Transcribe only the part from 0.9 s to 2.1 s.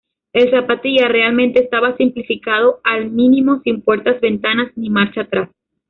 realmente estaba